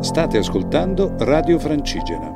[0.00, 2.32] State ascoltando Radio Francigena.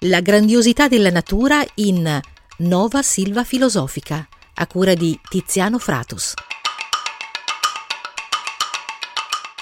[0.00, 2.20] La grandiosità della natura in
[2.58, 6.34] Nova Silva Filosofica, a cura di Tiziano Fratus.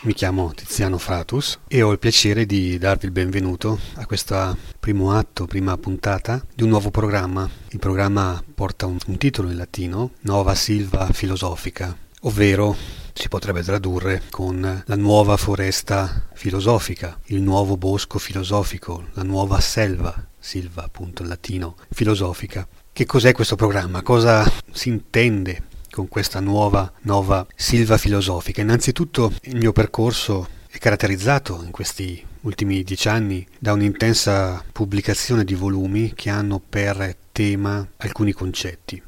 [0.05, 5.13] Mi chiamo Tiziano Fratus e ho il piacere di darvi il benvenuto a questo primo
[5.13, 7.47] atto, prima puntata di un nuovo programma.
[7.69, 14.23] Il programma porta un, un titolo in latino, Nova Silva Filosofica, ovvero si potrebbe tradurre
[14.31, 21.29] con la nuova foresta filosofica, il nuovo bosco filosofico, la nuova selva, silva appunto in
[21.29, 22.67] latino, filosofica.
[22.93, 24.03] Che cos'è questo programma?
[24.03, 28.61] Cosa si intende con questa nuova, nuova silva filosofica?
[28.61, 35.55] Innanzitutto il mio percorso è caratterizzato in questi ultimi dieci anni da un'intensa pubblicazione di
[35.55, 39.01] volumi che hanno per tema alcuni concetti.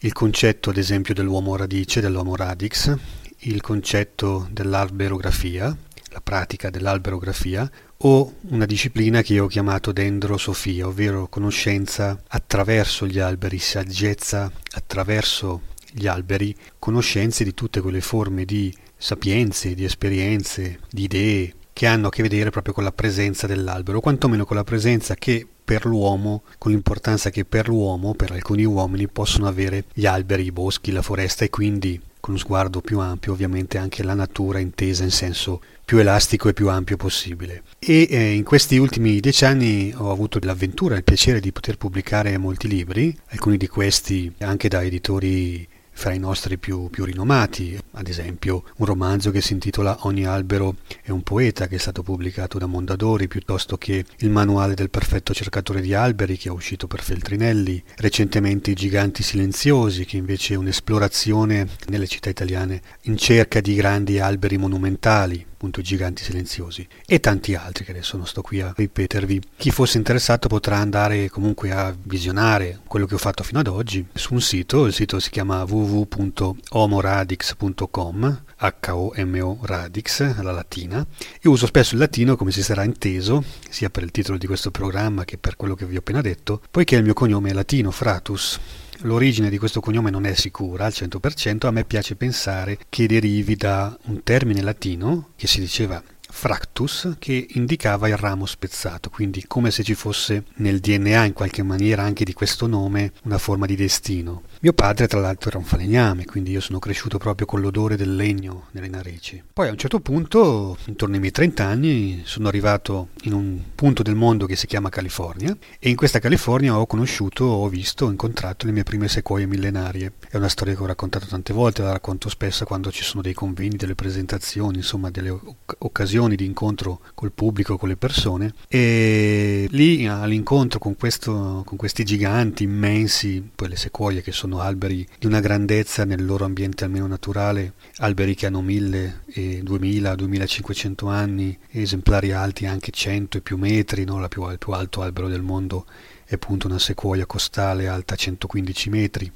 [0.00, 2.94] Il concetto, ad esempio, dell'uomo radice, dell'uomo radix,
[3.40, 5.76] il concetto dell'alberografia,
[6.10, 13.18] la pratica dell'alberografia, o una disciplina che io ho chiamato dendrosofia, ovvero conoscenza attraverso gli
[13.18, 21.04] alberi, saggezza attraverso gli alberi, conoscenze di tutte quelle forme di sapienze, di esperienze, di
[21.04, 24.64] idee che hanno a che vedere proprio con la presenza dell'albero, o quantomeno con la
[24.64, 30.06] presenza che per l'uomo, con l'importanza che per l'uomo, per alcuni uomini, possono avere gli
[30.06, 34.14] alberi, i boschi, la foresta e quindi con uno sguardo più ampio ovviamente anche la
[34.14, 37.64] natura intesa in senso più elastico e più ampio possibile.
[37.78, 42.38] E eh, in questi ultimi dieci anni ho avuto l'avventura il piacere di poter pubblicare
[42.38, 48.08] molti libri, alcuni di questi anche da editori fra i nostri più, più, rinomati, ad
[48.08, 52.58] esempio un romanzo che si intitola Ogni albero è un poeta che è stato pubblicato
[52.58, 57.02] da Mondadori, piuttosto che il manuale del perfetto cercatore di alberi che è uscito per
[57.02, 63.74] Feltrinelli, recentemente I giganti silenziosi che invece è un'esplorazione nelle città italiane in cerca di
[63.74, 68.60] grandi alberi monumentali appunto i giganti silenziosi e tanti altri che adesso non sto qui
[68.60, 69.40] a ripetervi.
[69.56, 74.06] Chi fosse interessato potrà andare comunque a visionare quello che ho fatto fino ad oggi
[74.12, 81.04] su un sito, il sito si chiama www.homoradix.com H-O-M-O Radix, alla latina.
[81.42, 84.70] Io uso spesso il latino, come si sarà inteso, sia per il titolo di questo
[84.70, 87.90] programma che per quello che vi ho appena detto, poiché il mio cognome è latino,
[87.90, 88.58] Fratus,
[88.98, 93.56] L'origine di questo cognome non è sicura al 100%, a me piace pensare che derivi
[93.56, 96.02] da un termine latino che si diceva
[96.34, 101.62] fractus che indicava il ramo spezzato, quindi come se ci fosse nel DNA in qualche
[101.62, 104.42] maniera anche di questo nome una forma di destino.
[104.64, 108.16] Mio padre tra l'altro era un falegname, quindi io sono cresciuto proprio con l'odore del
[108.16, 109.42] legno nelle narici.
[109.52, 114.02] Poi a un certo punto, intorno ai miei 30 anni, sono arrivato in un punto
[114.02, 118.10] del mondo che si chiama California e in questa California ho conosciuto, ho visto, ho
[118.10, 120.12] incontrato le mie prime sequoie millenarie.
[120.30, 123.34] È una storia che ho raccontato tante volte, la racconto spesso quando ci sono dei
[123.34, 125.38] convegni, delle presentazioni, insomma delle
[125.76, 132.02] occasioni di incontro col pubblico, con le persone e lì all'incontro con, questo, con questi
[132.02, 136.84] giganti immensi, poi le sequoie che sono sono alberi di una grandezza nel loro ambiente
[136.84, 143.40] almeno naturale, alberi che hanno 1000 e 2000, 2500 anni, esemplari alti anche 100 e
[143.40, 144.26] più metri, no?
[144.28, 145.86] più, il più alto albero del mondo
[146.24, 149.32] è appunto una sequoia costale alta 115 metri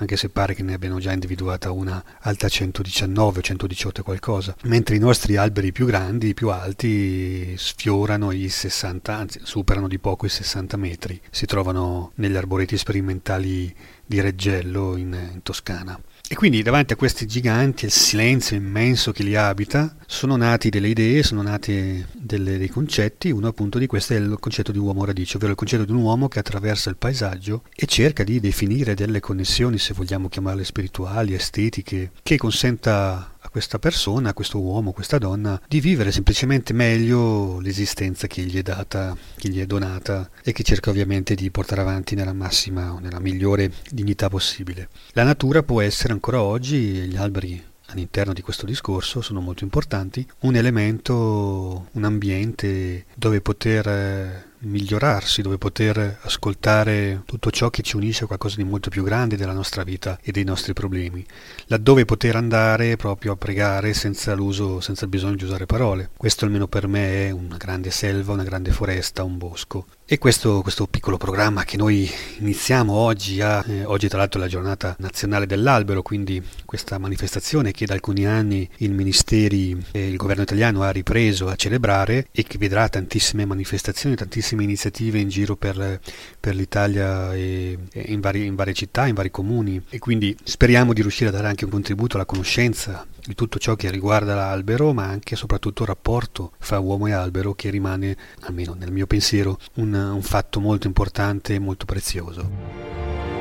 [0.00, 4.96] anche se pare che ne abbiano già individuata una alta 119 o 118 qualcosa, mentre
[4.96, 10.30] i nostri alberi più grandi, più alti, sfiorano i 60, anzi superano di poco i
[10.30, 13.74] 60 metri, si trovano negli arboreti sperimentali
[14.10, 15.96] di Reggello in, in Toscana.
[16.28, 20.88] E quindi davanti a questi giganti, il silenzio immenso che li abita, sono nati delle
[20.88, 25.04] idee, sono nati delle, dei concetti, uno appunto di questo è il concetto di uomo
[25.04, 28.94] radice, ovvero il concetto di un uomo che attraversa il paesaggio e cerca di definire
[28.94, 35.60] delle connessioni, se vogliamo chiamarle spirituali, estetiche, che consenta questa persona, questo uomo, questa donna,
[35.68, 40.62] di vivere semplicemente meglio l'esistenza che gli è data, che gli è donata e che
[40.62, 44.88] cerca ovviamente di portare avanti nella massima o nella migliore dignità possibile.
[45.12, 50.26] La natura può essere ancora oggi, gli alberi all'interno di questo discorso sono molto importanti,
[50.40, 57.96] un elemento, un ambiente dove poter eh, migliorarsi, dove poter ascoltare tutto ciò che ci
[57.96, 61.24] unisce a qualcosa di molto più grande della nostra vita e dei nostri problemi,
[61.66, 66.10] laddove poter andare proprio a pregare senza l'uso, senza il bisogno di usare parole.
[66.16, 69.86] Questo almeno per me è una grande selva, una grande foresta, un bosco.
[70.12, 74.42] E questo, questo, piccolo programma che noi iniziamo oggi, a, eh, oggi tra l'altro è
[74.42, 80.16] la giornata nazionale dell'albero, quindi questa manifestazione che da alcuni anni il Ministeri e il
[80.16, 85.28] governo italiano ha ripreso a celebrare e che vedrà tantissime manifestazioni, tantissime tantissime iniziative in
[85.28, 86.00] giro per,
[86.38, 90.92] per l'Italia e, e in, vari, in varie città, in vari comuni e quindi speriamo
[90.92, 94.92] di riuscire a dare anche un contributo alla conoscenza di tutto ciò che riguarda l'albero,
[94.92, 99.06] ma anche e soprattutto il rapporto fra uomo e albero che rimane, almeno nel mio
[99.06, 103.39] pensiero, un, un fatto molto importante e molto prezioso.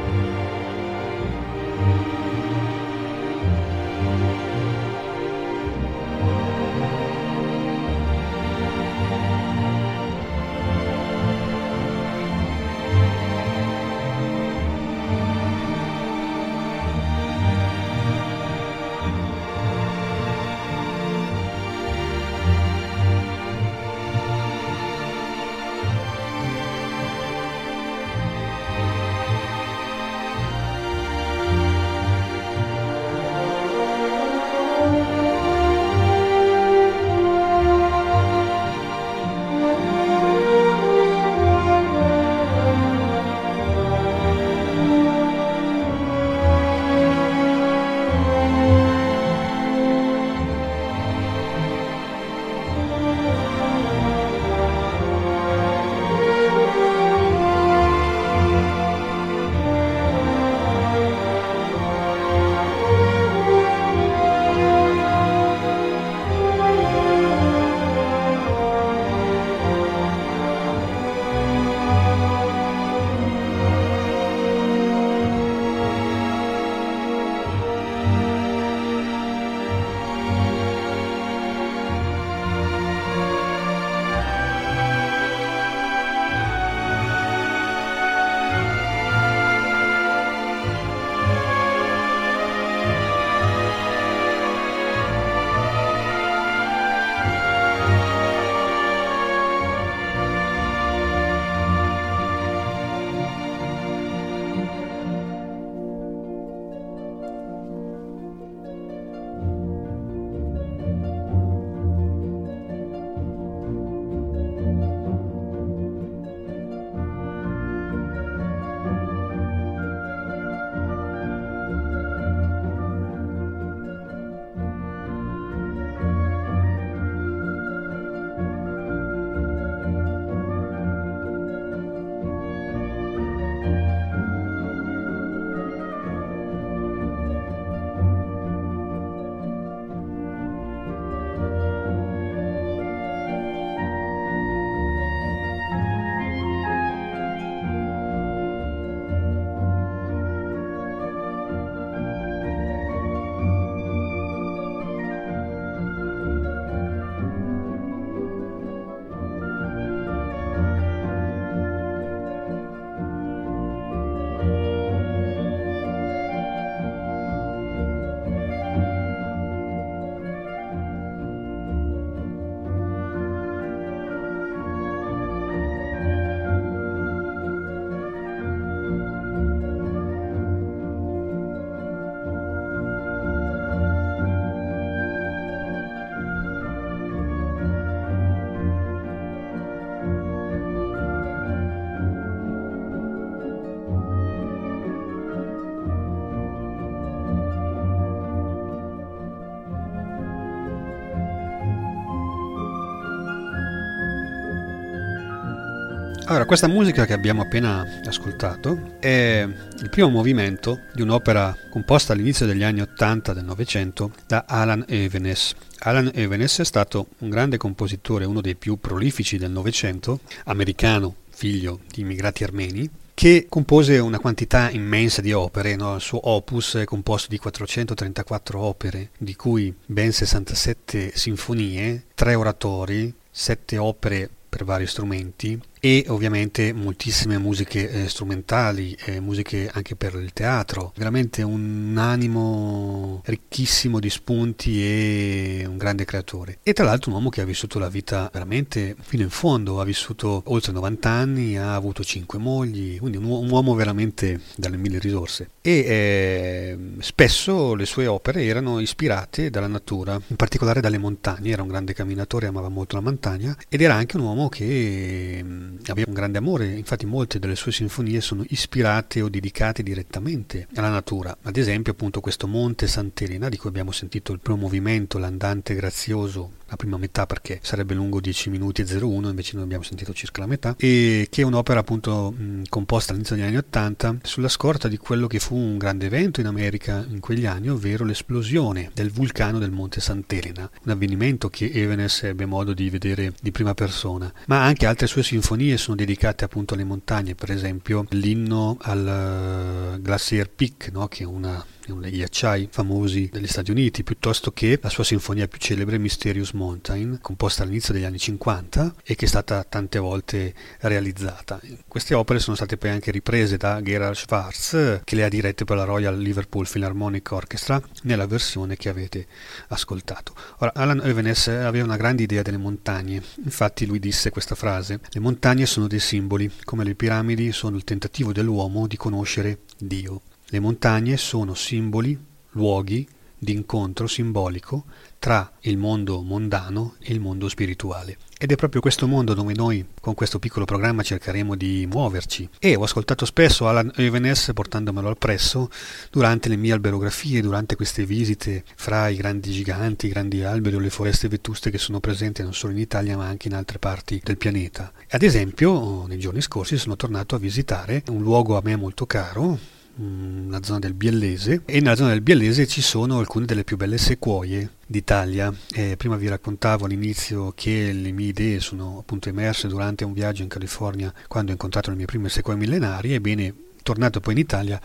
[206.30, 209.48] Allora, questa musica che abbiamo appena ascoltato è
[209.82, 215.56] il primo movimento di un'opera composta all'inizio degli anni Ottanta del Novecento da Alan Evenes.
[215.80, 221.80] Alan Evenes è stato un grande compositore, uno dei più prolifici del Novecento, americano, figlio
[221.92, 225.96] di immigrati armeni, che compose una quantità immensa di opere, no?
[225.96, 233.12] il suo opus è composto di 434 opere, di cui ben 67 sinfonie, 3 oratori,
[233.32, 240.16] 7 opere per vari strumenti e ovviamente moltissime musiche eh, strumentali, eh, musiche anche per
[240.16, 246.60] il teatro, veramente un animo ricchissimo di spunti e un grande creatore.
[246.64, 249.86] E tra l'altro un uomo che ha vissuto la vita veramente fino in fondo, ha
[249.86, 255.00] vissuto oltre 90 anni, ha avuto 5 mogli, quindi un, un uomo veramente dalle mille
[255.00, 255.50] risorse.
[255.62, 261.62] E eh, spesso le sue opere erano ispirate dalla natura, in particolare dalle montagne, era
[261.62, 265.44] un grande camminatore, amava molto la montagna ed era anche un uomo che
[265.88, 270.90] aveva un grande amore, infatti molte delle sue sinfonie sono ispirate o dedicate direttamente alla
[270.90, 275.76] natura, ad esempio appunto questo Monte Sant'Elena di cui abbiamo sentito il primo movimento, l'andante
[275.76, 280.14] grazioso la prima metà perché sarebbe lungo 10 minuti e 01, invece noi abbiamo sentito
[280.14, 284.48] circa la metà, e che è un'opera appunto mh, composta all'inizio degli anni 80 sulla
[284.48, 288.92] scorta di quello che fu un grande evento in America in quegli anni, ovvero l'esplosione
[288.94, 293.74] del vulcano del Monte Sant'Elena, un avvenimento che Evanes ebbe modo di vedere di prima
[293.74, 299.96] persona, ma anche altre sue sinfonie sono dedicate appunto alle montagne, per esempio l'inno al
[299.96, 301.08] uh, Glacier Peak, no?
[301.08, 305.48] che è una uno dei ghiacciai famosi degli Stati Uniti, piuttosto che la sua sinfonia
[305.48, 310.54] più celebre Mysterious Mountain, composta all'inizio degli anni 50 e che è stata tante volte
[310.82, 311.58] realizzata.
[311.88, 315.78] Queste opere sono state poi anche riprese da Gerhard Schwarz, che le ha dirette per
[315.78, 319.26] la Royal Liverpool Philharmonic Orchestra, nella versione che avete
[319.70, 320.36] ascoltato.
[320.58, 325.20] Ora, Alan Evenes aveva una grande idea delle montagne, infatti lui disse questa frase, le
[325.22, 330.22] montagne sono dei simboli, come le piramidi sono il tentativo dell'uomo di conoscere Dio.
[330.48, 332.20] Le montagne sono simboli,
[332.52, 333.08] luoghi
[333.40, 334.84] di incontro simbolico
[335.18, 338.18] tra il mondo mondano e il mondo spirituale.
[338.42, 342.48] Ed è proprio questo mondo dove noi con questo piccolo programma cercheremo di muoverci.
[342.58, 345.70] E ho ascoltato spesso Alan Evenes portandomelo al presso
[346.10, 350.80] durante le mie alberografie, durante queste visite fra i grandi giganti, i grandi alberi o
[350.80, 354.22] le foreste vetuste che sono presenti non solo in Italia ma anche in altre parti
[354.24, 354.94] del pianeta.
[355.10, 359.78] Ad esempio, nei giorni scorsi sono tornato a visitare un luogo a me molto caro,
[360.02, 363.98] la zona del Biellese e nella zona del Biellese ci sono alcune delle più belle
[363.98, 365.54] sequoie d'Italia.
[365.74, 370.42] Eh, prima vi raccontavo all'inizio che le mie idee sono appunto emerse durante un viaggio
[370.42, 373.16] in California quando ho incontrato le mie prime sequoie millenarie.
[373.16, 373.54] Ebbene,
[373.84, 374.82] tornato poi in Italia,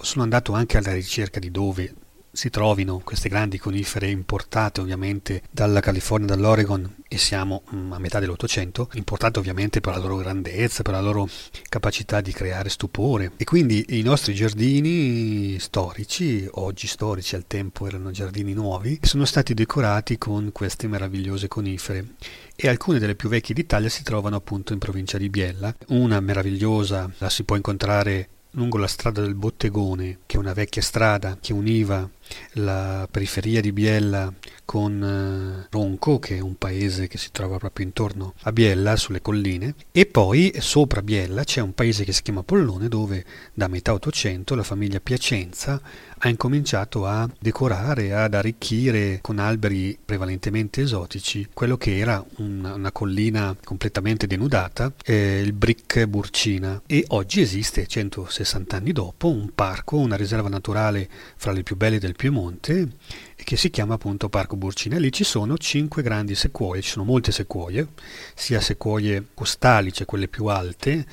[0.00, 1.94] sono andato anche alla ricerca di dove
[2.38, 8.20] si trovino queste grandi conifere importate ovviamente dalla California, dall'Oregon e siamo mm, a metà
[8.20, 11.28] dell'Ottocento, importate ovviamente per la loro grandezza, per la loro
[11.68, 18.12] capacità di creare stupore e quindi i nostri giardini storici, oggi storici al tempo erano
[18.12, 22.06] giardini nuovi, sono stati decorati con queste meravigliose conifere
[22.54, 25.74] e alcune delle più vecchie d'Italia si trovano appunto in provincia di Biella.
[25.88, 30.82] Una meravigliosa la si può incontrare lungo la strada del Bottegone, che è una vecchia
[30.82, 32.08] strada che univa
[32.52, 34.32] la periferia di Biella
[34.64, 39.22] con eh, Ronco, che è un paese che si trova proprio intorno a Biella, sulle
[39.22, 43.94] colline, e poi sopra Biella c'è un paese che si chiama Pollone, dove da metà
[43.94, 45.80] Ottocento la famiglia Piacenza
[46.18, 52.92] ha incominciato a decorare, ad arricchire con alberi prevalentemente esotici quello che era una, una
[52.92, 59.96] collina completamente denudata, eh, il Brick Burcina, e oggi esiste, 160 anni dopo, un parco,
[59.96, 62.88] una riserva naturale fra le più belle del Piemonte
[63.36, 64.98] che si chiama appunto Parco Burcina.
[64.98, 67.86] Lì ci sono cinque grandi sequoie, ci sono molte sequoie,
[68.34, 71.06] sia sequoie costali, cioè quelle più alte,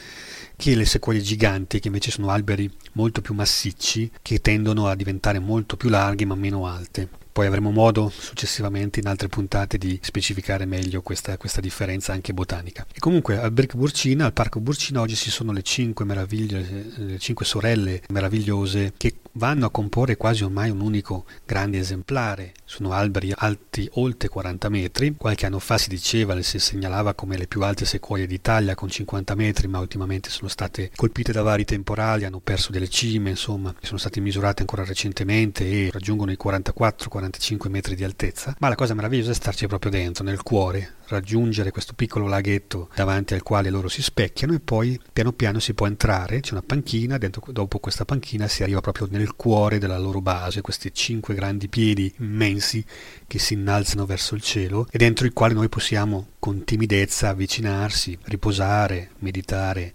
[0.56, 5.40] che le sequoie giganti, che invece sono alberi molto più massicci, che tendono a diventare
[5.40, 7.24] molto più larghi ma meno alte.
[7.36, 12.88] Poi avremo modo successivamente in altre puntate di specificare meglio questa, questa differenza anche botanica.
[12.94, 17.20] E comunque al Brick Burcina, al Parco Burcina, oggi ci sono le cinque meraviglie, le
[17.20, 22.54] cinque sorelle meravigliose che vanno a comporre quasi ormai un unico grande esemplare.
[22.64, 25.16] Sono alberi alti oltre 40 metri.
[25.18, 29.36] Qualche anno fa si diceva, si segnalava come le più alte sequoie d'Italia con 50
[29.36, 33.98] metri, ma ultimamente sono state colpite da vari temporali, hanno perso delle cime, insomma, sono
[33.98, 38.94] state misurate ancora recentemente e raggiungono i 44 45 metri di altezza, ma la cosa
[38.94, 43.88] meravigliosa è starci proprio dentro, nel cuore, raggiungere questo piccolo laghetto davanti al quale loro
[43.88, 48.06] si specchiano e poi piano piano si può entrare, c'è una panchina, dentro, dopo questa
[48.06, 52.86] panchina si arriva proprio nel cuore della loro base, questi cinque grandi piedi immensi
[53.26, 58.18] che si innalzano verso il cielo e dentro i quali noi possiamo con timidezza avvicinarsi,
[58.26, 59.94] riposare, meditare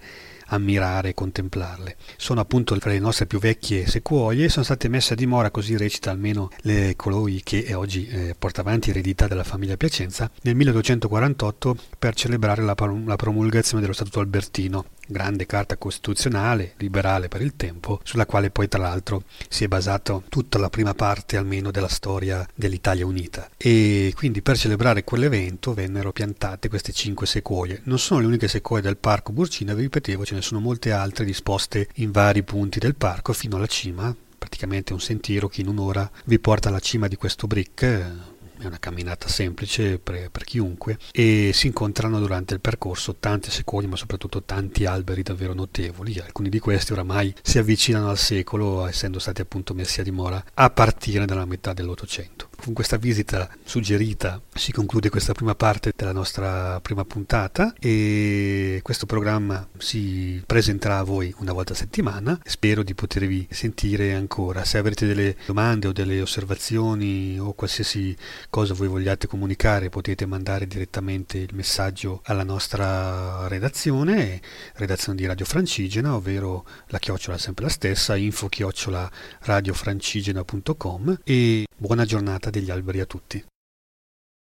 [0.50, 1.96] ammirare e contemplarle.
[2.16, 5.76] Sono appunto fra le nostre più vecchie sequoie e sono state messe a dimora, così
[5.76, 11.76] recita almeno le coloi che oggi eh, porta avanti eredità della famiglia Piacenza, nel 1248
[11.98, 18.00] per celebrare la, la promulgazione dello Statuto Albertino grande carta costituzionale, liberale per il tempo,
[18.04, 22.46] sulla quale poi tra l'altro si è basato tutta la prima parte almeno della storia
[22.54, 23.50] dell'Italia unita.
[23.56, 27.80] E quindi per celebrare quell'evento vennero piantate queste cinque sequoie.
[27.84, 31.24] Non sono le uniche sequoie del parco Burcina, vi ripetevo, ce ne sono molte altre
[31.24, 36.10] disposte in vari punti del parco fino alla cima, praticamente un sentiero che in un'ora
[36.24, 41.50] vi porta alla cima di questo brick è una camminata semplice per, per, chiunque e
[41.54, 46.58] si incontrano durante il percorso tante sequoie ma soprattutto tanti alberi davvero notevoli alcuni di
[46.58, 51.46] questi oramai si avvicinano al secolo essendo stati appunto messi a dimora a partire dalla
[51.46, 57.72] metà dell'Ottocento Con questa visita suggerita si conclude questa prima parte della nostra prima puntata
[57.80, 62.38] e questo programma si presenterà a voi una volta a settimana.
[62.44, 64.64] Spero di potervi sentire ancora.
[64.64, 68.14] Se avrete delle domande o delle osservazioni o qualsiasi
[68.50, 74.40] cosa voi vogliate comunicare potete mandare direttamente il messaggio alla nostra redazione,
[74.74, 82.04] redazione di Radio Francigena, ovvero la chiocciola sempre la stessa, info chiocciola radiofrancigena.com e buona
[82.04, 83.42] giornata degli alberi a tutti.